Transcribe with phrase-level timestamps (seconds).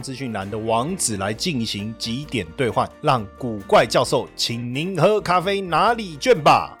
[0.00, 6.78] 资讯栏的网址来进行几点兑换，让古怪教授请您喝咖啡哪里卷吧。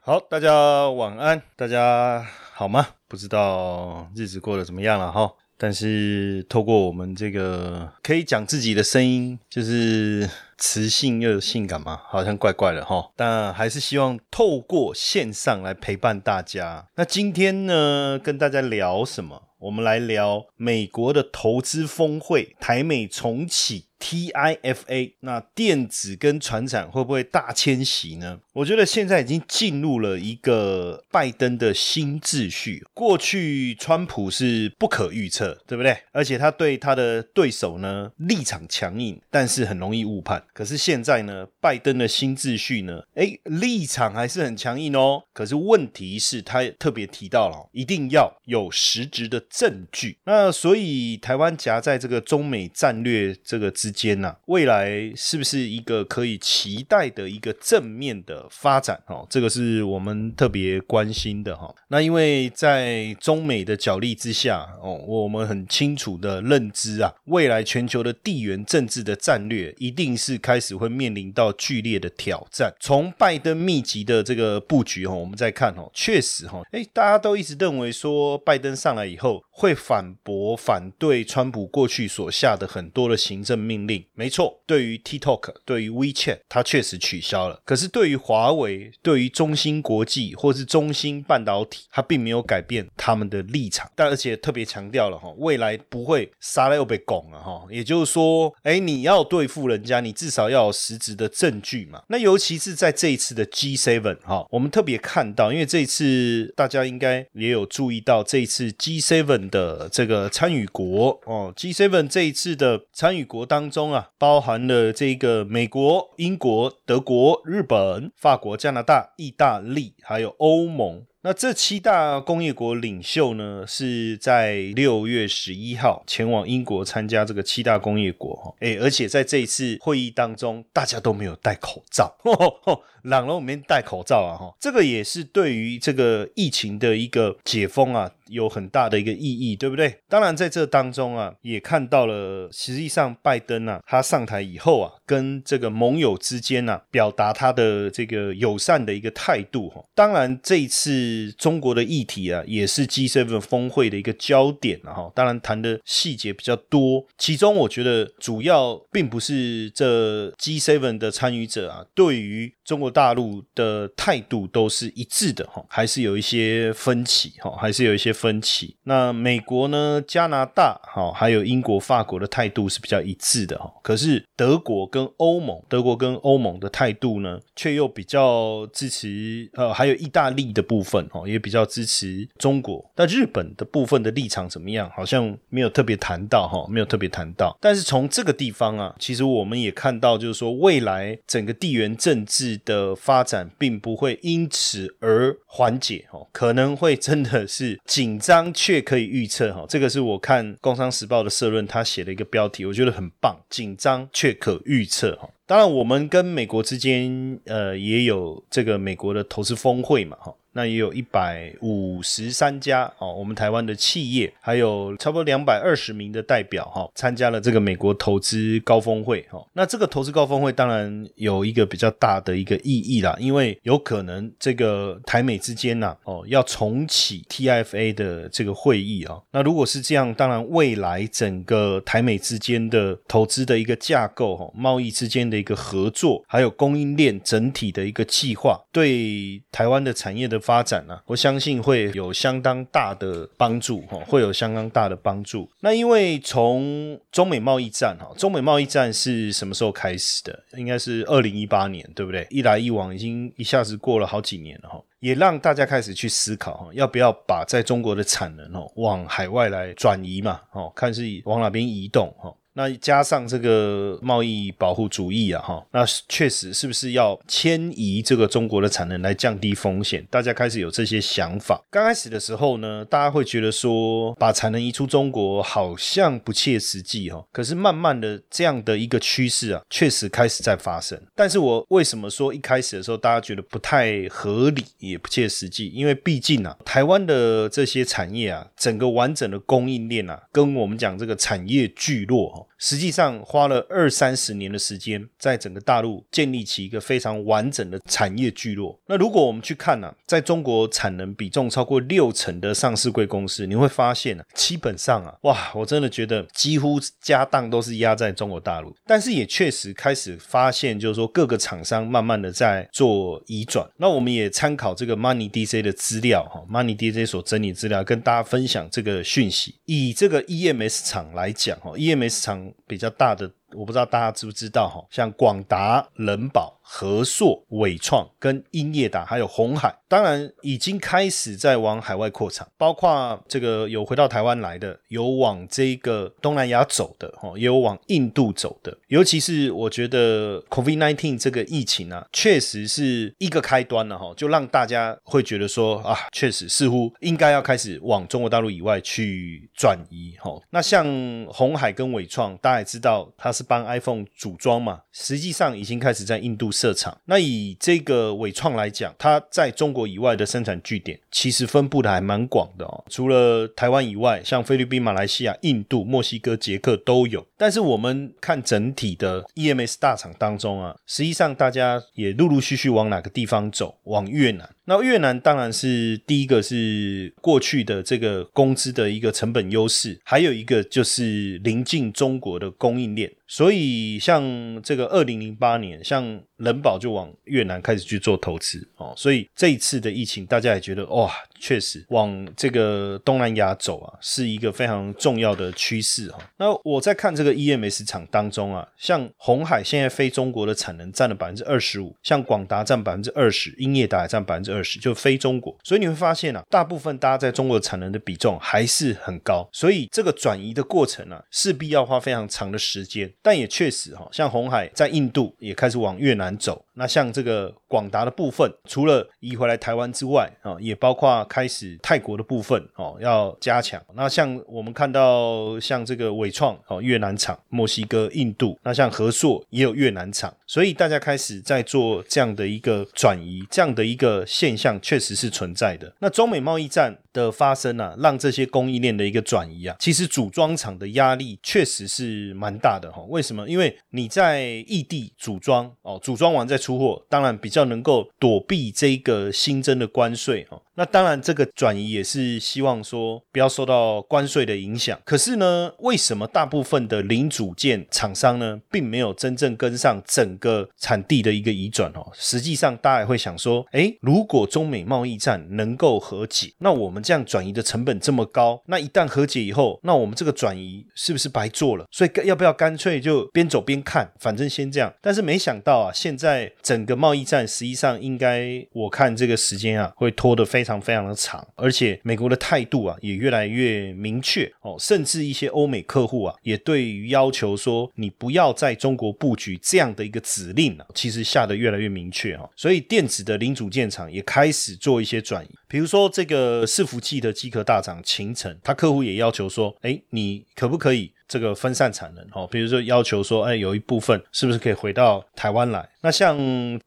[0.00, 2.86] 好，大家晚安，大家好吗？
[3.06, 5.30] 不知道日子过得怎么样了哈。
[5.56, 10.28] 但是透过我们这个可以讲自己的声音，就是
[10.60, 13.10] 磁性又有性感嘛，好像怪怪的哈。
[13.16, 16.86] 但还是希望透过线上来陪伴大家。
[16.94, 19.48] 那今天呢，跟大家聊什么？
[19.58, 23.86] 我们来聊美国的投资峰会，台美重启。
[24.00, 28.40] TIFA，那电子跟船产会不会大迁徙呢？
[28.54, 32.82] 我觉得现在已经进入了一个拜登的新秩序。
[32.94, 35.94] 过去川普是不可预测，对不对？
[36.12, 40.42] 而且他对他的对手呢立场强硬，但是很容易误判。
[40.60, 45.22] 可是现在呢，拜登的新秩序呢，哎，立场还是很强硬哦。
[45.32, 50.18] 可是问题是，他特别提到了一定要有实质的证据。
[50.24, 53.90] 那所以台湾夹在这个中美战略这个之。
[54.00, 58.98] 间呐，未来是不是一个可以期待的一个正面的发展？
[59.08, 61.74] 哦，这个是我们特别关心的哈。
[61.88, 72.74] 那因为在中美的角力之下，哦，我们很清楚的认知啊，未来全球的地缘政治的战略一定是开始会面临到剧烈的挑战。
[72.80, 83.86] 从拜登密集的这个布局哈，我们再看哦，确实哈，哎，大家都一直认为说拜登上来以后会反驳反对川普过去所下的很多的行政命。
[83.86, 87.60] 令没错，对于 TikTok，对于 WeChat，它确实取消了。
[87.64, 93.90] 可是对于华为，对于中芯国际或是中芯半导体，它并没有改变他们的立场。
[93.94, 97.66] 但而且特别强调了哈，未来不会杀了又被拱了哈。
[97.70, 102.02] 也就是说，哎，你要对付人家，你至少要有实质的证据嘛。
[102.08, 113.70] 那尤其是在这一次的 G7 哈，我们特别看到，因为这一次大家应该也有注意到，这一次 G7 的这个参与国哦，G7 这一次的参与国当。
[113.70, 121.04] 中啊，包含了这个美国、英国、德国、日本、法国、加拿大、意大利，还有欧盟。
[121.22, 132.16] 那这七大工业国领袖呢，是在六月十一号前往英国参加这个七大工业国哈，哎，而且在这一次会议当中，大家都没有戴口罩，
[133.04, 138.10] 朗了我们戴口罩啊哈，这个也是对于这个疫情的一个解封啊。
[138.30, 139.98] 有很大的一个意义，对不对？
[140.08, 149.84] 当然，在这当中啊，也看到了，实际上拜登啊，他上台以后啊，跟这个盟友之间啊，表达他的这个友善的一个态度哈。
[149.94, 155.12] 当然，这一次中国的议题啊，也是 G7 峰会的一个焦点啊哈。
[155.14, 168.14] 当然，谈的细节比较多，其中我觉得主要并不是这 G7 的参与者啊，对于中国大陆的态度都是一致的哈，还是有一些分歧哈，还是有一些。
[168.20, 168.76] 分歧。
[168.82, 170.02] 那美国呢？
[170.06, 173.72] 加拿大哈，还有英国、法国的态度是比较一致的哈。
[173.82, 182.92] 可是德国跟欧盟，德国跟欧盟的态度呢，却又比较支持呃，还有意大利的部分哦，也比较支持中国。
[182.96, 184.90] 那日本的部分的立场怎么样？
[184.94, 187.56] 好像没有特别谈到哈，没有特别谈到。
[187.58, 198.20] 但是从这个地方啊，其实我们也看到，就是说未来整个地缘政治的发展，并不会因此而缓解哦，可能会真的是紧。
[198.20, 203.40] 张却可以预测哈，这个是我看《工商时报》的社论，他写了一个标题，我觉得很棒。
[203.48, 210.34] 紧张却可预测哈，当然我们跟美国之间呃也有这个美国的投资峰会嘛哈。
[210.52, 219.40] 那也有一百五十三家哦，我们台湾的企业，还有差不多两百二十名的代表哈，参加了这个美国投资高峰会哈。
[219.52, 229.20] 那这个投资高峰会当然有一个比较大的一个意义啦，因为有可能这个台美之间呐哦要重启 TFA 的这个会议啊。
[229.30, 240.39] 那如果是这样，当然未来整个台美之间的投资的一个架构哈，贸易之间的一个合作，还有供应链整体的一个计划，对台湾的产业的。
[240.40, 245.48] 发展呢，我相信会有相当大的帮助哈，会有相当大的帮助。
[245.60, 250.42] 那因为从中美贸易战哈，中美贸易战是什么时候开始的？
[250.56, 252.26] 应该是二零一八年，对不对？
[252.30, 260.40] 一来一往，已经一下子过了好几年了哈，也让大家开始去思考哈，要不要把在中国的产能哦往海外来转移嘛？
[260.52, 262.34] 哦，看是往哪边移动哈。
[262.54, 270.04] 那加上这个贸易保护主义啊，哈，那确实是不是要迁移这个中国的产能来降低风险？
[270.10, 271.62] 大家开始有这些想法。
[271.70, 277.24] 刚开始的时候呢，大家会觉得说把产能移出中国好像不切实际哈。
[277.32, 281.00] 可是慢慢的这样的一个趋势啊，确实开始在发生。
[281.14, 285.68] 但是我为什么说一开始的时候大家觉得不太合理也不切实际？
[285.68, 292.39] 因为毕竟啊，台湾的这些产业啊，整个完整的供应链啊，跟我们讲这个产业聚落。
[292.58, 298.78] 实际上花了二三十年的时间，在整个大陆建立起一个非常完整的产业聚落。
[298.86, 308.74] 那如果我们去看呢，在中国产能比重超过六成的上市贵公司，你会发现呢，基本上啊，哇，我真的觉得几乎家当都是压在中国大陆。
[308.86, 313.68] 但是也确实开始发现，就是说各个厂商慢慢的在做移转。
[313.76, 319.54] 那我们也参考这个 Money DC 的资料哈，Money DC 所整理资料，跟大家分享这个讯息。
[319.66, 322.29] 以这个 EMS 厂来讲哈，EMS 厂。
[322.66, 323.30] 比较大的。
[323.52, 338.78] 我不知道大家知不知道哈，像广达、人保、和硕、伟创跟英业达，还有红海，当然已经开始在往海外扩产，包括这个有回到台湾来的，有往这个东南亚走的，哈，也有往印度走的。
[338.86, 350.40] 尤其是我觉得 COVID-19 这个疫情啊，确实是一个开端了哈，就让大家会觉得说啊，确实似乎应该要开始往中国大陆以外去转移哈。
[350.50, 350.86] 那像
[351.32, 353.30] 红海跟伟创，大家也知道它。
[353.32, 354.82] 是帮 iPhone 组装嘛？
[354.92, 356.98] 实际上已经开始在印度设厂。
[357.06, 362.84] 那以这个伟创来讲，它在中国以外的生产据点其实分布的还蛮广的哦。
[362.90, 367.26] 除了台湾以外，像菲律宾、马来西亚、印度、墨西哥、捷克都有。
[367.38, 373.78] 但是我们看整体的 EMS 大厂当中啊，实际上大家也陆陆续续往哪个地方走？
[373.84, 374.50] 往越南。
[374.66, 383.12] 那越南当然是第一个，是过去的这个工资的一个成本优势，还有一个就是临近中国的供应链。
[383.26, 388.92] 所以像这个二零零八年，像人保就往越南开始去做投资哦。
[388.96, 391.10] 所以这一次的疫情，大家也觉得哇。
[391.40, 396.18] 确实往这个东南亚走啊，是一个非常重要的趋势哈。
[396.36, 405.56] 那我在看这个 EMS 厂当中啊，像红海现在非中国的产能占了百分之二十五，像广达占百分之二十，英业达也占百分之二十，就非中国。
[405.64, 413.10] 所以你会发现啊，大部分大家在中国产能的比重还是很高，所以这个转移的过程啊，势必要花非常长的时间。
[413.22, 416.64] 但也确实哈，像红海在印度也开始往越南走。
[416.80, 423.78] 那像这个广达的部分，除了移回来台湾之外啊，也包括开始泰国的部分哦，要加强。
[423.94, 435.92] 那像我们看到像这个伟创哦，越南厂、墨西哥、印度，那像和硕也有越南厂，所以大家开始在做这样的一个转移，这样的一个现象确实是存在的。
[435.98, 436.96] 那中美贸易战。
[437.12, 443.02] 的发生啊，让这些供应链的一个转移啊，其实组装厂的压力确实是蛮大的哈。
[443.08, 443.48] 为什么？
[443.48, 450.60] 因为你在异地组装哦，组装完再出货，当然比较能够躲避这个新增的关税哦。
[450.74, 454.98] 那当然，这个转移也是希望说不要受到关税的影响。
[455.04, 462.10] 可是呢，为什么大部分的零组件厂商呢，并没有真正跟上整个产地的一个移转哦？
[462.14, 471.86] 实际上，大家也会想说，诶，如果中美贸易战能够和解，那我们这样转移的成本这么高，那一旦和解以后，那我们这个转移是不是白做了？
[471.90, 474.92] 所以要不要干脆就边走边看，反正先这样。
[475.00, 480.80] 但是没想到啊，现在整个贸易战实际上应该，我看这个时间啊，会拖得非常。
[480.80, 501.12] 非常的长，而且美国的态度啊也越来越明确哦，甚至一些欧美客户啊也对于要求说你不要在中国布局这样的一个指令啊，其实下的越来越明确哈，所以电子的零组件厂也开始做一些转移，比如说这个伺服器的机壳大厂秦城，他客户也要求说，哎，你可不可以？
[501.28, 505.88] 这个分散产能哦，比如说要求说，哎，有一部分是不是可以回到台湾来？
[506.00, 506.36] 那像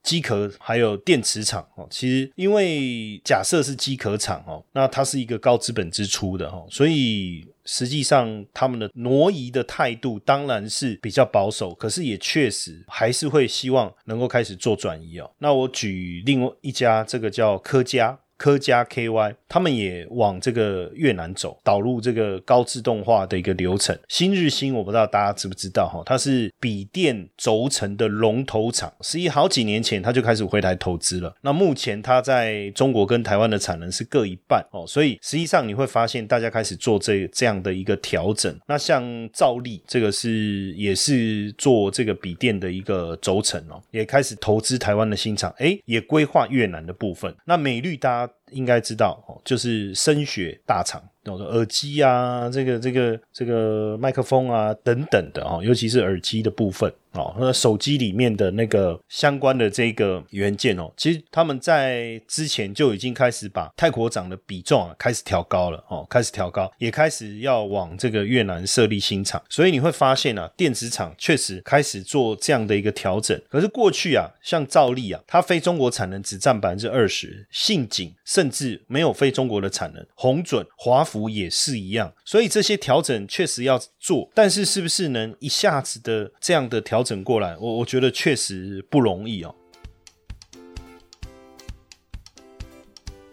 [0.03, 15.31] 机壳还有电池厂哦，其实因为假设是机壳厂哦，那它是一个高资本支出的哈，所以实际上他们的挪移的态度当然是比较保守，可是也确实还是会希望能够开始做转移哦。
[15.37, 18.19] 那我举另外一家，这个叫科嘉。
[18.43, 23.97] 科嘉 KY，他们也往这个越南走，导入这个高自动化的一个流程。
[24.09, 31.33] 新日新我不知道大家知不知道哈，它是笔电轴承的龙头厂，实际好几年前它就开始回台投资了。
[31.39, 38.53] 那目前它在中国跟台湾的产能是各一半哦，所以实际上你会发现大家开始做这这样的一个调整。
[38.67, 47.33] 那像兆利这个是也是做这个笔电的一个轴承哦，也开始投资台湾的新厂，哎，也规划越南的部分。
[47.45, 51.01] 那美绿大家应该知道哦，就是声学大厂。
[51.31, 73.39] 我说耳机啊，这个这个这个麦克风啊等等的哦，尤其是耳机的部分哦，那手机里面的那个相关的这个元件哦，其实他们在之前就已经开始把泰国厂的比重啊开始调高了哦，开始调高，也开始要往这个越南设立新厂，所以你会发现啊，电子厂确实开始做这样的一个调整。
[73.49, 81.07] 可是过去啊，像兆利啊，它非中国产能只占百分之二十，信景甚至没有非中国的产能，红准华。
[81.13, 87.55] 服也是一样，所以这些调整确实要做，但是是不是能一下子的这样的调整过来？
[87.59, 89.53] 我我觉得确实不容易哦。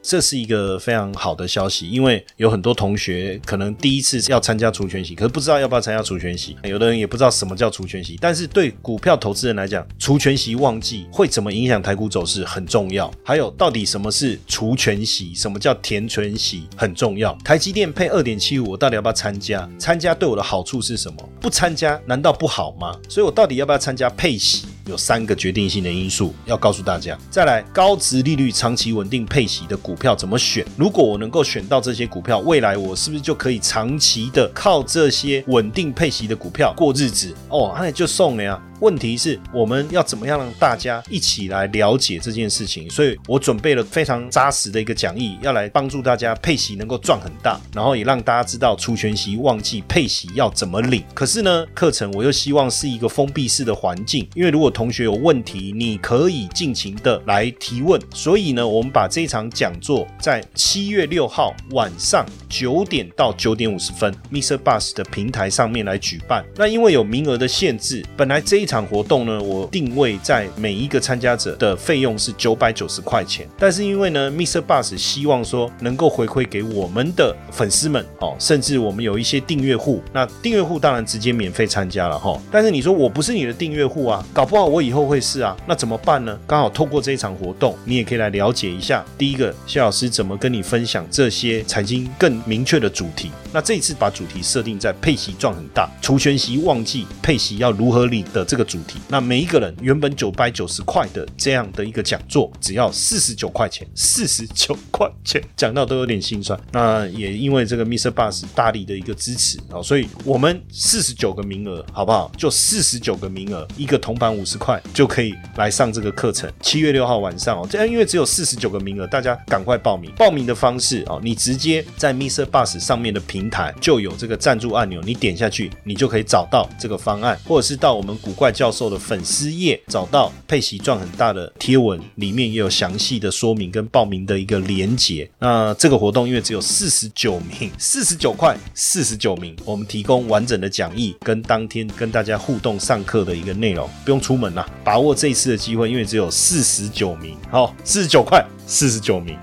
[0.02, 6.56] 这是一个非常好的消息，因为有很多同学可能第一次要参加除权息，可是不知道要不要参加除权息。
[6.64, 13.10] 有的人也不知道什么叫除权息，但是对股票投资人来讲，除权息旺季会怎么影响台股走势很重要。
[13.22, 17.36] 还有，到底什么是除权息，什么叫填权息很重要。
[17.44, 19.68] 台积电配二点七五，我到底要不要参加？
[19.78, 21.16] 参加对我的好处是什么？
[21.40, 22.96] 不参加难道不好吗？
[23.08, 24.66] 所以我到底要不要参加配息？
[24.86, 27.16] 有三个决定性的因素要告诉大家。
[27.30, 30.64] 再来，高值利率、长期稳定配息的股票怎么选？
[30.76, 37.34] 如果我能够选到这些股票，未来我是不是就可以长期的靠这些稳定配息的股票过日子？
[37.48, 38.60] 哦，那就送了呀。
[38.80, 42.90] 问题是我们要怎么样让大家一起来了解这件事情？
[42.90, 51.04] 所以我准备了非常扎实的一个讲义，要来帮助大家配息能够赚很大，然后也让大家知道除权息旺季配息要怎么领。
[51.14, 58.00] 可是呢，课程我又希望是一个封闭式的环境，因为如果同学有问题，你可以尽情的来提问。
[58.14, 64.56] 所以呢，我们把这场讲座在七月六号晚上九点到九点五十分，Mr.
[64.56, 66.44] Bus 的平台上面来举办。
[66.56, 74.60] 那因为有名额的限制，本来这一场活动呢，我定位在每一个参加者的费用是九百九十块钱，但是因为呢，Mr.
[74.60, 82.40] Bus 希望说能够回馈给我们的粉丝们哦，甚至我们有一些订阅户，那订阅户当然直接免费参加了哈。
[82.48, 86.38] 但是你说我不是你的订阅户啊，搞不好我以后会是啊，那怎么办呢？
[86.46, 93.32] 刚好透过这一场活动，你也可以来了解一下，第一个谢老师怎么跟你分享这些财经更明确的主题。
[93.52, 98.59] 那这一次把主题设定在配息赚很大，除权息旺季配息要如何领的这个。
[98.64, 106.58] 主题，那每一个人原本九百九十块的这样的一个讲座，只要四十九块钱，四十九块钱，讲到都有点心酸。
[106.72, 108.10] 那也因为这个 Mr.
[108.10, 112.30] Bus 大力的一个支持啊，所以我们四十九个名额，好不好？
[112.36, 116.50] 就四十九个名额，一个铜板五十块就可以来上这个课程。
[116.60, 120.12] 七月六号晚上哦，这样因为只有四十九个名额，大家赶快报名。
[120.16, 122.44] 报名的方式哦，你直接在 Mr.
[122.44, 128.49] Bus 上面的平台就有这个赞助按钮，你点下去，你就可以找到这个方案，或者是到我们古怪。
[128.50, 135.30] 教授的粉丝页找到佩奇赚很大的贴文，里面也有详细的说明跟报名的一个连结。
[135.38, 149.36] 那这个活动因为只有四十九名，四十九块，四十九名，我们提供完整的讲义跟当天跟大家互动上课的一个内容，不用出门啦，把握这一次的机会，因为只有四十九名，好，四十九块，四十九名。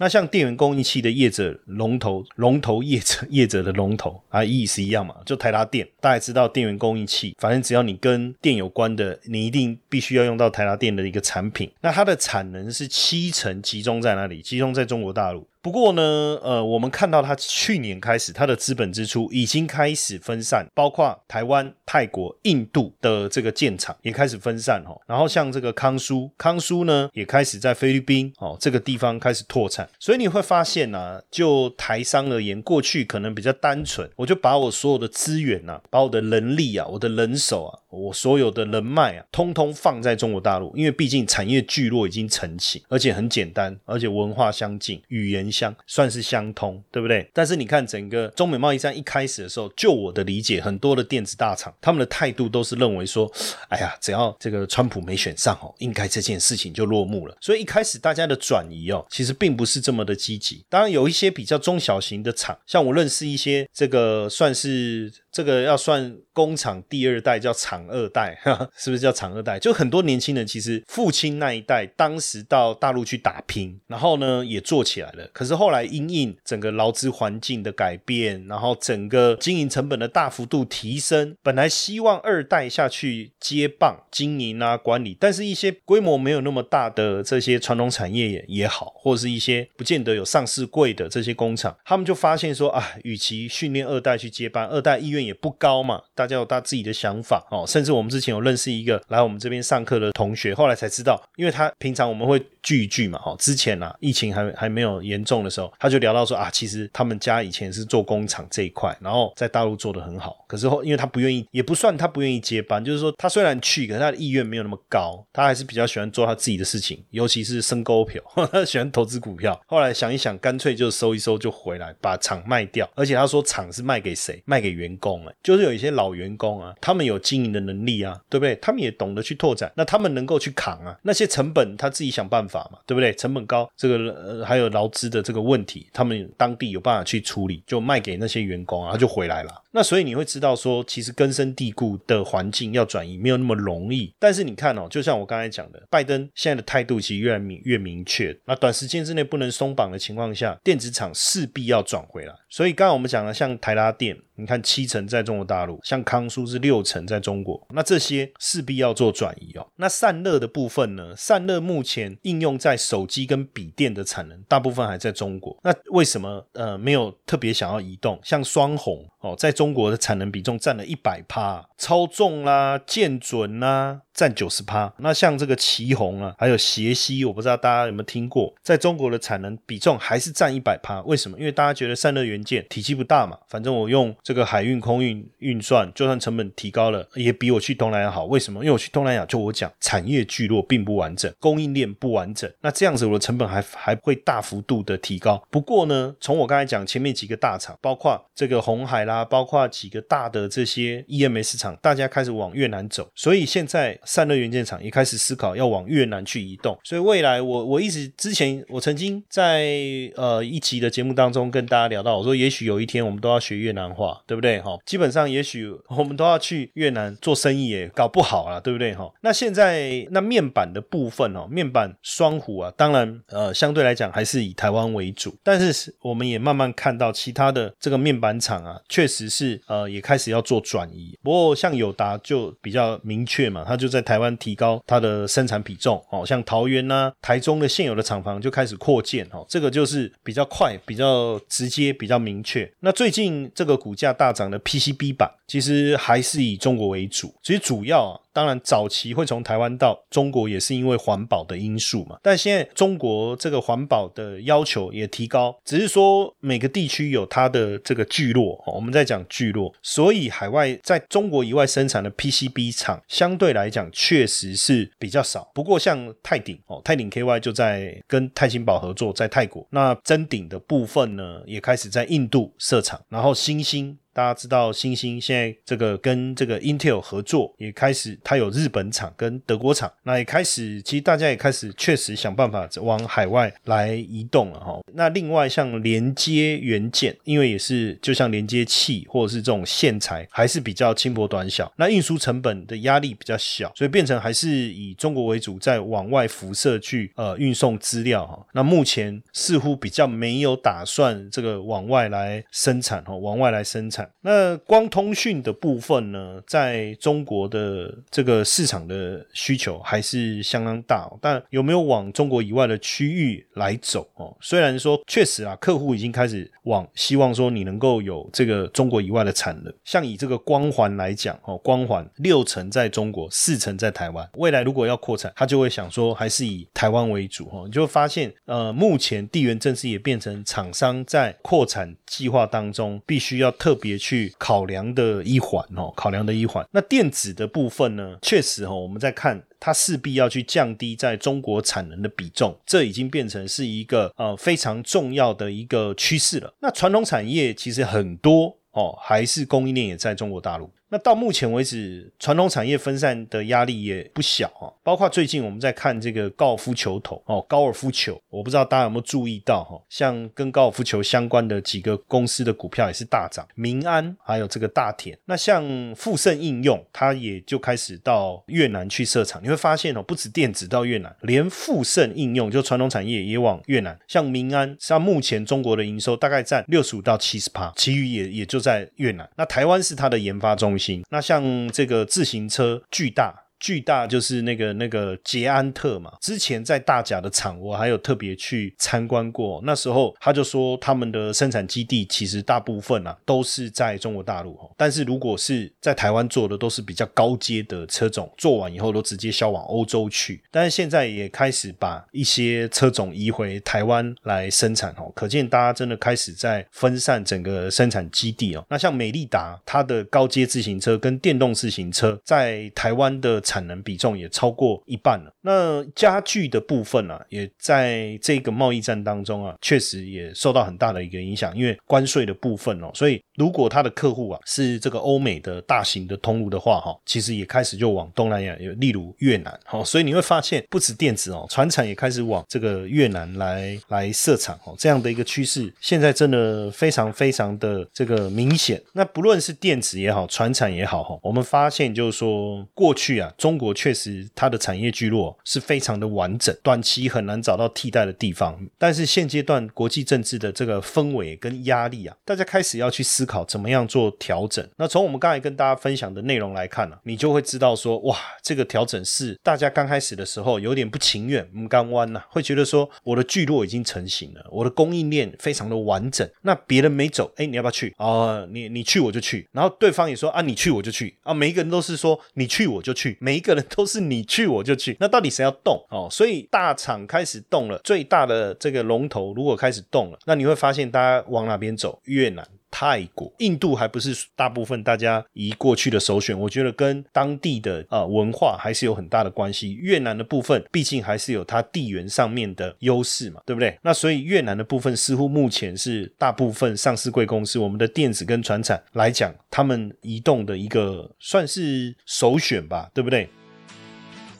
[0.00, 5.86] 那像电源供应器的业者龙头，龙头业者业者的龙头啊，意思一样嘛，就台达电。
[6.00, 11.70] 大家知道电源供应器，反正只要你跟电有关的，你一定必须要用到台达电的一个产品。
[11.80, 14.40] 那它的产能是七成集中在哪里？
[14.40, 15.46] 集中在中国大陆。
[15.68, 16.02] 不过呢，
[16.42, 24.98] 呃，我们看到它去年开始，它的资本支出已经开始分散，包括台湾、泰国、印度的这个建厂也开始分散哈。
[25.06, 29.86] 然后像这个康舒，康舒呢也开始在菲律宾哦这个地方开始拓产。
[29.98, 45.52] 所以你会发现呢，就台商而言，过去可能比较单纯，我就把我所有的资源呐，把我的能力啊，我的人手啊，我所有的人脉啊，通通放在中国大陆，因为毕竟产业聚落已经成型，而且很简单，而且文化相近，语言。
[45.58, 47.28] 相算是相通，对不对？
[47.32, 53.30] 但是你看整个中美贸易战一开始的时候，就我的理解，很多的电子大厂他们的态度都是认为说，
[53.68, 57.36] 哎呀，只要这个川普没选上哦，应该这件事情就落幕了。
[57.40, 60.64] 所以一开始大家的转移哦，其实并不是这么的积极。
[60.68, 68.38] 当然有一些比较中小型的厂，像我认识一些这个算是这个要算工厂第二代叫厂二代，
[68.76, 69.58] 是不是叫厂二代？
[69.58, 75.28] 就很多年轻人其实父亲那一代当时到大陆去打拼，然后呢也做起来了。
[75.32, 97.64] 可是后来因应整个劳资环境的改变，然后整个经营成本的大幅度提升，本来希望二代下去接棒经营啊管理，但是一些规模没有那么大的这些传统产业也好，或者是一些不见得有上市贵的这些工厂，他们就发现说啊，与其训练二代去接班，二代意愿也不高嘛，大家有他自己的想法哦。
[97.66, 118.22] 甚至我们之前有认识一个来我们这边上课的同学，后来才知道，因为他平常我们会聚一聚嘛，哈，之前啊疫情还还没有严重的时候，他就聊到说啊，其实他们家以前是做工厂这一块，然后在大陆做的很好，可是后因为他不愿意，也不算他不愿意接班，就是说他虽然去，可是他的意愿没有那么高，他还是比较喜欢做他自己的事情，尤其是升股票，
[118.52, 119.58] 他 喜欢投资股票。
[119.66, 124.42] 后来想一想，干脆就收一收就回来，把厂卖掉，而且他说厂是卖给谁？
[124.44, 128.54] 卖给员工哎，就是有一些老员工啊，他们有经营的能力啊，对不对？
[128.56, 133.12] 他们也懂得去拓展，那他们能够去扛啊，那些成本他自己想办法对不对？
[133.14, 139.62] 成本高，这个还有劳资的这个问题，他们当地有办法去处理，就卖给那些员工啊，他就回来了。
[139.72, 144.14] 那所以你会知道说，其实根深蒂固的环境要转移没有那么容易。
[144.18, 148.36] 但是你看哦，就像我刚才讲的，拜登现在的态度其实越来越明确。
[148.46, 152.34] 那短时间之内不能松绑的情况下，电子厂势必要转回来。
[152.48, 159.66] 所以刚刚我们讲了，像台拉电，你看七成在中国大陆，像康舒是六成在中国，那这些势必要做转移哦。
[159.76, 161.14] 那散热的部分呢？
[161.14, 165.58] 散热目前应用在手机跟笔电的产能，大部分还在中国。
[165.62, 168.18] 那为什么呃没有特别想要移动？
[168.22, 174.02] 像双红哦，在中中国的产能比重占了一百趴，超重啦、剑准啦。
[174.18, 181.00] 占九十趴，那像这个旗宏啊，还有协西，我不知道大家有没有听过，在中国的产能比重还是占一百趴。
[181.02, 181.38] 为什么？
[181.38, 188.24] 因为大家觉得散热元件体积不大嘛，反正我用这个海运、空运运算，就算成本提高了，也比我去东南亚好。
[188.24, 188.58] 为什么？
[188.58, 195.40] 因为我去东南亚，就我讲产业聚落并不完整，供应链不完整，那这样子我的成本还还会大幅度的提高。
[195.48, 203.98] 不过呢，从我刚才讲前面几个大厂，包括这个红海啦，包括几个大的这些 EMS 厂，大家开始往越南走，所以现在。
[204.04, 209.68] 散热元件厂也开始思考要往越南去移动，所以未来我我一直之前我曾经在
[210.16, 214.60] 呃一集的节目当中跟大家聊到，我说也许有一天我们都要学越南话，对不对？
[214.60, 218.94] 哈，基本上也许我们都要去越南做生意，也搞不好了，对不对？
[218.94, 231.18] 哈，那现在那面板的部分哦，面板双虎啊，当然呃相对来讲还是以台湾为主，但是我们也慢慢看到其他的这个面板厂啊，确实是呃也开始要做转移。
[231.22, 233.98] 不过像友达就比较明确嘛，它就在。
[234.08, 242.72] 台湾提高它的生产比重，哦，像桃园呐、台中的现有的厂房就开始扩建，哦，这个就是比较快、比较直接、比较明确。
[242.80, 248.20] 那最近这个股价大涨的 PCB 板，其实还是以中国为主，其实主要啊。
[248.38, 252.20] 当然，早期会从台湾到中国也是因为环保的因素嘛。
[252.22, 265.50] 但现在中国这个环保的要求也提高，只是说每个地区有它的这个聚落，我们在讲聚落，所以海外在中国以外生产的 PCB 厂相对来讲确实是比较少。
[265.52, 269.66] 不过像泰鼎哦，泰鼎 KY 就在跟泰兴宝合作，在泰国。
[269.70, 273.98] 那真鼎的部分呢，也开始在印度设厂，然后新兴。
[274.18, 284.80] 大家知道，星星现在这个跟这个 Intel 合作，也开始它有日本厂跟德国厂，那也开始，其实大家也开始确实想办法往海外来移动了哈。
[284.92, 298.44] 那另外像连接元件，因为也是就像连接器或者是这种线材，还是比较轻薄短小，那运输成本的压力比较小，所以变成还是以中国为主，在往外辐射去呃运送资料哈。
[298.52, 304.07] 那目前似乎比较没有打算这个往外来生产哈，往外来生产。
[304.20, 314.36] 那光通讯的部分呢，在中国的这个市场的需求还是相当大，但有没有往中国以外的区域来走哦？
[314.40, 327.62] 虽然说确实啊，客户已经开始往希望说你能够有这个中国以外的产能，像以这个光环来讲哦，光环六成在中国，四成在台湾，未来如果要扩产，他就会想说还是以台湾为主哦。
[327.64, 333.87] 你就会发现，呃，目前地缘政治也变成厂商在扩产计划当中必须要特别。
[333.88, 336.66] 也去考量的一环哦，考量的一环。
[336.70, 338.18] 那电子的部分呢？
[338.22, 346.52] 确实哦，我们在看它势必要去降低在中国产能的比重，这已经变成是一个呃非常重要的一个趋势了。
[346.60, 350.70] 那传统产业其实很多哦，还是供应链也在中国大陆。
[350.90, 354.72] 那到目前为止，传统产业分散的压力也不小啊。
[354.82, 365.18] 包括最近我们在看这个高尔夫球头哦，高尔夫球，我不知道大家有没有注意到哈，像跟高尔夫球相关的几个公司的股票也是大涨，民安还有这个大田。
[365.26, 365.62] 那像
[365.94, 369.42] 富盛应用，它也就开始到越南去设厂。
[369.42, 373.98] 你会发现哦，不止电子到越南，连富盛应用就传统产业也往越南。
[374.06, 379.28] 像民安，像目前中国的营收大概占六十五到七十趴，其余也也就在越南。
[379.36, 381.04] 那台湾是它的研发中行。
[381.10, 383.47] 那像这个自行车巨大。
[383.58, 389.60] 巨大就是那个那个捷安特嘛，之前在大甲的厂，我还有特别去参观过。
[389.64, 400.40] 那时候他就说，他们的生产基地其实大部分啊都是在中国大陆哈，但是如果是在台湾做的，都是比较高阶的车种，做完以后都直接销往欧洲去。
[400.52, 408.64] 但是现在也开始把一些车种移回台湾来生产哦，可见大家真的开始在分散整个生产基地哦。
[408.70, 413.42] 那像美利达，它的高阶自行车跟电动自行车在台湾的。
[413.48, 415.32] 产能比重也超过一半了。
[415.40, 422.90] 那家具的部分啊，也在这个贸易战当中啊，确实也受到很大的一个影响，因为关税的部分哦。
[422.92, 429.82] 所以如果他的客户啊是这个欧美的大型的通路的话，哈，其实也开始就往东南亚，有例如越南，哈。
[429.82, 438.82] 所以你会发现，不止电子哦，船产也开始往这个越南来来设厂哦，这样的一个趋势，现在真的非常非常的这个明显。
[438.92, 443.32] 那不论是电子也好，船产也好，哈，我们发现就是说，过去啊。
[443.38, 448.58] 中国确实，它的产业聚落是非常的完整，短期很难找到替代的地方。
[448.76, 454.68] 但是现阶段国际政治的这个氛围跟压力啊，大家开始要去思考怎么样做调整。
[454.76, 468.44] 那从我们刚才跟大家分享的内容来看呢，你就会知道说，哇，这个调整是大家刚开始的时候有点不情愿，唔刚弯呐，会觉得说我的聚落已经成型了，我的供应链非常的完整，那别人没走，哎，你要不要去啊？
[468.50, 473.16] 你你去我就去，然后对方也说啊，你去我就去啊，每一个人都是说你去我就去。
[473.28, 476.08] 每一个人都是你去我就去， 那到底谁要动哦？
[476.10, 482.00] 所以大厂开始动了，最大的这个龙头如果开始动了，那你会发现大家往哪边走？
[482.04, 482.48] 越南。
[482.70, 489.72] 泰国、印度还不是大部分大家移过去的首选，我觉得跟当地的啊文化还是有很大的关系。
[489.74, 493.78] 越南的部分毕竟还是有它地缘上面的优势嘛，对不对？
[493.82, 503.28] 那所以越南的部分似乎目前是大部分上市贵公司，我们的电子跟船产来讲，他们移动的一个算是首选吧，对不对？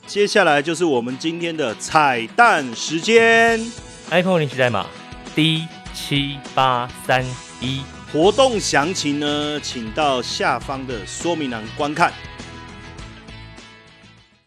[0.05, 3.59] 接下来就是我们今天的彩蛋时间
[4.09, 4.87] ，iPhone 领取代码
[5.35, 7.23] D 七八三
[7.61, 7.81] 一。
[8.11, 12.11] 活动详情呢，请到下方的说明栏观看。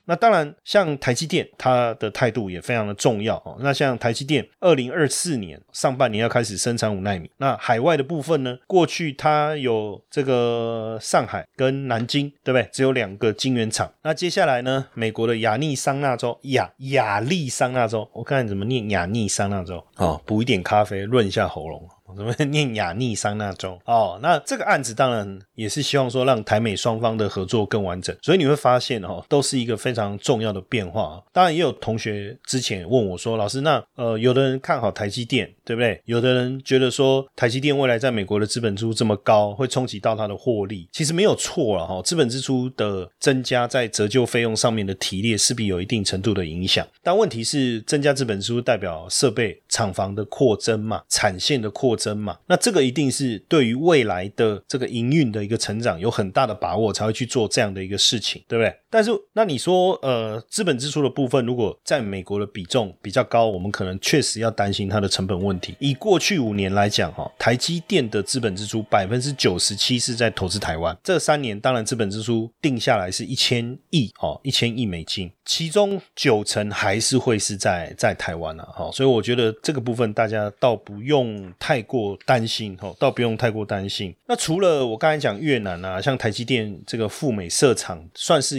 [0.05, 3.57] 那当然，像台积电，它的态度也非常的重要哦。
[3.61, 7.31] 那像台积电，二零二四年上半年要开始生产五纳米。
[7.37, 12.69] 那海外的部分呢，过去它有这个上海跟南京，对不对？
[12.73, 13.89] 只有两个晶圆厂。
[14.03, 21.89] 那接下来呢，美国的亚利桑那州，亚亚利桑那州，我看怎么念亚利桑那州哦，补一点咖啡，润一下喉咙。
[22.17, 23.79] 怎么念亚利桑那州？
[23.87, 31.23] 哦，那这个案子当然也是希望说让台美双方的合作更完整，所以你会发现哦，都是一个非常重要的变化。
[31.33, 36.01] 当然也有同学之前问我说，老师，那呃，有的人看好台积电，对不对？
[36.07, 40.89] 有的人觉得说台积电未来在美国的资本支出这么高，会冲击到它的获利。
[40.91, 46.87] 其实没有错了哈，资本支出的增加在折旧费用上面的提列势必有一定程度的影响。
[47.03, 51.93] 但问题是，增加资本支出代表设备厂房的扩增嘛，产线的扩。
[52.03, 58.75] 增嘛，那这个一定是对于未来的这个营运的一个成长有很大的把握，才会去做这样的一个事情，对不对？
[58.93, 65.75] 但是那你说，呃，资本支出的部分，如果在美国的比重比较高，我们可能确实要担心它的成本问题。
[65.79, 70.97] 以过去五年来讲，哈，台积电的资本支出百分之九十七是在投资台湾。
[71.05, 78.91] 这三年当然资本支出定下来是一千亿，哦，一千亿美金，其中九成还是会是在在台湾了，哈。
[78.93, 81.81] 所以我觉得这个部分大家倒不用太。
[81.93, 84.15] 过担心哦，倒不用太过担心。
[84.27, 88.59] 那除了我刚才讲越南啊，像台积电这个赴美设厂，算是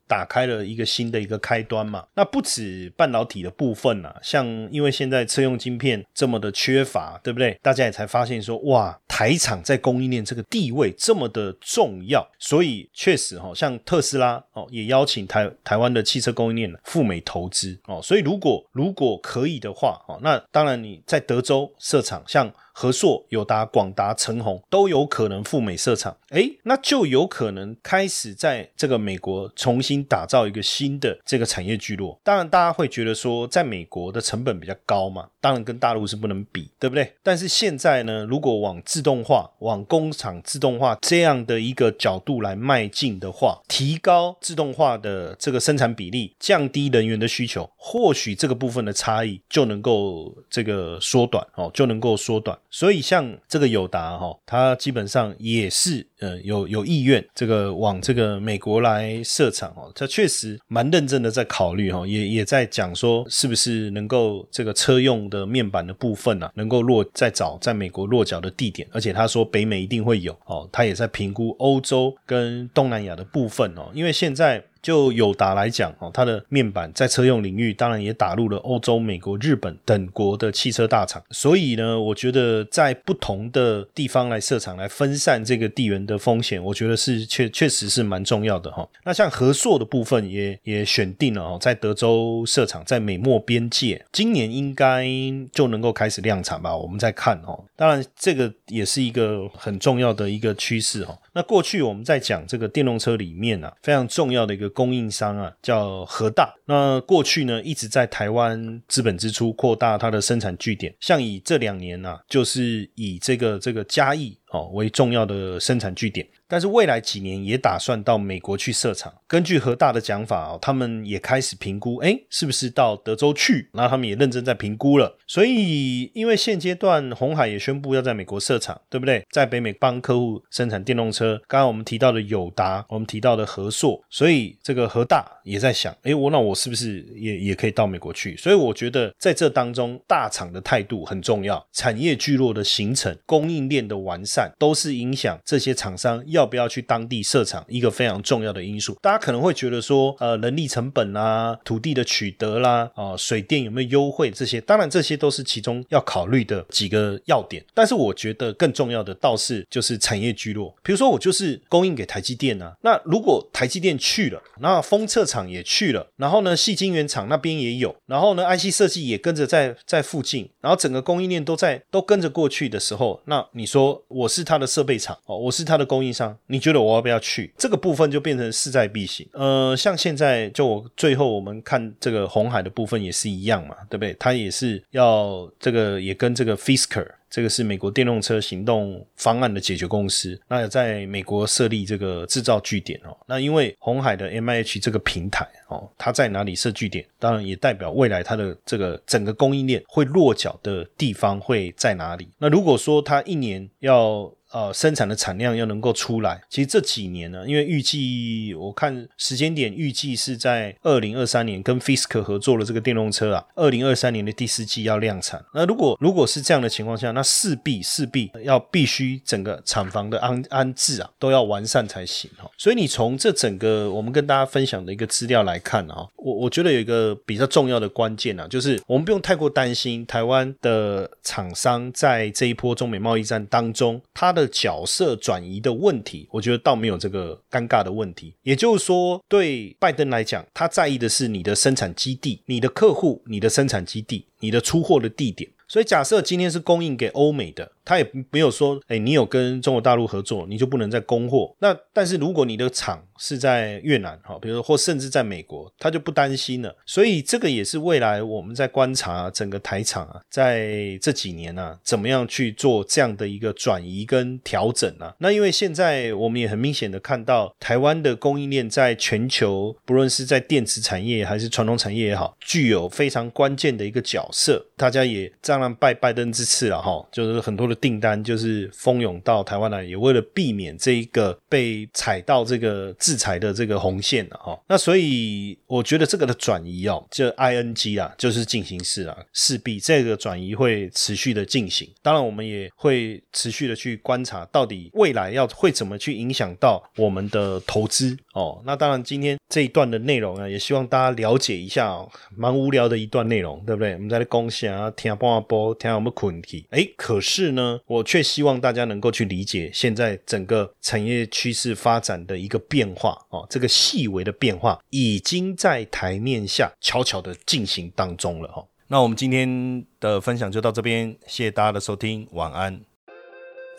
[0.11, 2.05] 打开了一个新的一个开端嘛。
[2.15, 7.57] 那不止半导体的部分啊，像因为现在车用晶片这么的缺乏，对不对？
[7.61, 18.01] 大家也才发现说，哇，台厂在供应链这个地位这么的重要，所以确实哈，像特斯拉哦，也邀请台台湾的汽车供应链赴美投资哦。
[18.03, 32.19] 所以如果如果可以的话哦，那当然你在德州设厂，像和硕、友达、广达、成宏都有可能赴美设厂，诶，那就有可能开始在这个美国重新打造一个新的这个产业聚落。
[32.23, 37.13] 当然，大家会觉得说，在美国的成本比较高嘛，当然跟大陆是不能比，对不对？
[37.23, 52.57] 但是现在呢，如果往自动化、往工厂自动化这样的一个角度来迈进的话，提高自动化的这个生产比例，降低人员的需求，或许这个部分的差异就能够这个缩短哦，就能够缩短。
[52.71, 74.63] 所以像这个友达哈，它基本上也是呃有有意愿这个往这个美国来设厂哦，它确实蛮认真的在考虑哈，也也在讲说是不是能够这个车用的面板的部分啊，能够落在找在美国落脚的地点，而且他说北美一定会有哦，他也在评估欧洲跟东南亚的部分哦，因为现在。
[74.81, 81.21] 就友达来讲，哦，它的面板在车用领域，当然也打入了欧洲、美国、日本等国的汽车大厂。
[81.31, 88.87] 所以呢，我觉得在不同的地方来设厂，来分散这个地缘的风险，我觉得是确确实是蛮重要的哈。
[89.03, 95.05] 那像合硕的部分，也也选定了哦，在德州设厂，在美墨边界，今年应该
[95.51, 96.75] 就能够开始量产吧？
[96.75, 97.63] 我们再看哦。
[97.75, 101.17] 当然，这个也是一个很重要的一个趋势哈。
[101.33, 106.53] 那过去我们在讲这个电动车里面啊，非常重要的一个供应商啊，叫和大。
[106.65, 110.95] 那过去呢，一直在台湾资本支出，扩大它的生产据点。
[110.99, 116.27] 像以这两年呢，就是以这个这个嘉义哦为重要的生产据点。
[116.51, 119.13] 但是未来几年也打算到美国去设厂。
[119.25, 123.69] 根据和大的讲法哦，他们也开始评估，哎，是不是到德州去？
[123.71, 125.17] 那他们也认真在评估了。
[125.25, 129.25] 所以，因为现阶段红海也宣布要在美国设厂，对不对？
[129.31, 131.41] 在北美帮客户生产电动车。
[131.47, 138.35] 刚刚我们提到的友达，我们提到的和硕，所以这个和大也在想，哎，我那我是不是也也可以到美国去？
[138.35, 146.40] 所以我觉得在这当中，大厂的态度很重要，产业聚落的形成、供应链的完善，都是影响这些厂商要。
[146.41, 148.97] 要不要去当地设厂，一个非常重要的因素。
[148.99, 157.63] 大家可能会觉得说，呃，人力成本啦、土地的取得啦、啊，水电有没有优惠这些，当然这些都是其中要考虑的几个要点。
[157.75, 160.75] 但是我觉得更重要的倒是就是产业聚落。
[160.81, 176.30] 比如说我就是供应给台积电啊，那如果台积电去了，那封测厂也去了，然后呢，细晶圆厂那边也有，然后呢，IC 设计也跟着在在附近，然后整个供应链都在都跟着过去的时候，那你说我是他的设备厂哦，我是他的供应商。
[176.47, 177.53] 你觉得我要不要去？
[177.57, 179.27] 这个部分就变成势在必行。
[179.33, 184.15] 呃，像现在就我最后我们看这个红海的部分也是一样嘛，对不对？
[184.19, 193.15] 它也是要这个也跟这个 Fisker，这个是美国电动车行动方案的解决公司，那也在美国设立这个制造据点哦。
[193.27, 202.27] 那因为红海的 M I H 这个平台哦，它在哪里设据点，当然也代表未来它的这个整个供应链会落脚的地方会在哪里。
[202.37, 215.43] 那如果说它一年要呃，生产的产量要能够出来，其实这几年呢，因为预计我看时间点，预计是在二零二三年跟 Fisker 合作的这个电动车啊，二零二三年的第四季要量产。
[215.53, 222.49] 那如果如果是这样的情况下，那势必势必要必须整个厂房的安安置啊，都要完善才行哈。
[222.57, 238.33] 所以你从这整个我们跟大家分享的一个资料来看啊，我我觉得有一个比较重要的关键啊，就是我们不用太过担心台湾的厂商在这一波中美贸易战当中，它的角色转移的问题，我觉得倒没有这个尴尬的问题。
[238.43, 245.49] 也就是说，对拜登来讲，他在意的是你的生产基地、你的客户、你的生产基地、你的出货的地点。
[245.67, 247.71] 所以，假设今天是供应给欧美的。
[247.85, 251.55] 他也没有说，哎，你有跟中国大陆合作，你就不能再供货。
[251.59, 256.75] 那但是如果你的厂是在越南，哈，比如说或甚至在美国，他就不担心了。
[256.87, 265.13] 所以这个也是未来我们在观察整个台厂啊，在这几年呢，怎么样去做这样的一个转移跟调整啊？
[265.19, 274.65] 那因为现在我们也很明显的看到，台湾的供应链在全球，不论是在电子产业还是传统产业也好，具有非常关键的一个角色。
[274.77, 277.75] 大家也当然拜拜登之赐了，哈，就是很多的。
[277.81, 284.57] 订单就是蜂拥到台湾来，也为了避免这一个被踩到这个制裁的这个红线了哈。
[284.69, 291.89] 那所以我觉得这个的转移哦，就 I N G 啊，就是进行式啊，势必这个转移会持续的进行。
[292.01, 298.61] 当然，我们也会持续的去观察，到底未来要会怎么去影响到我们的投资哦。
[298.65, 303.93] 那当然，今天这一段的内容啊，也希望大家了解一下哦，蛮无聊的一段内容，对不对？
[303.93, 307.79] 我们在恭喜啊，听播啊播，听我们困题，哎，可是呢。
[307.87, 318.65] 我却希望大家能够去理解现在整个产业趋势发展的一个变化哦，这个细微的变化已经在台面下悄悄的进行当中了哈。
[318.87, 322.81] 那我们今天的分享就到这边，谢谢大家的收听，晚安。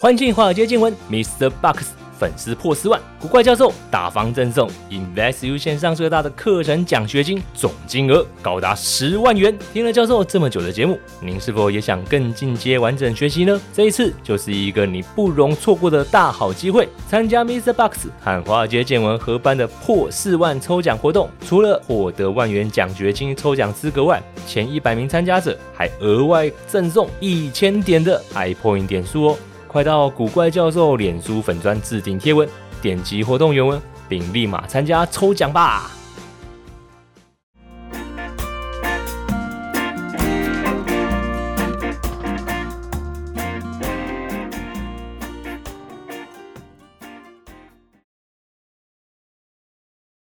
[0.00, 1.50] 欢迎进华尔街见闻，Mr.
[1.50, 2.11] Box。
[2.22, 9.58] 粉丝破四万，古怪教授大方赠送 InvestU 线上最大的课程奖学金，总金额高达十万元。
[9.72, 13.60] 听了教授这么久的节目，您是否也想更进阶完整学习呢？
[13.72, 17.72] 这一次就是一个你不容错过的大好机会，参加 Mr.
[17.72, 29.36] Box 和华尔街见闻合办的破四万抽奖活动，除了获得万元奖学金抽奖资格外，前一百名参加者还额外赠送一千点的 iPoint 点数哦。
[29.72, 32.46] 快到古怪教授脸书粉砖置顶贴文，
[32.82, 35.90] 点击活动原文，并立马参加抽奖吧！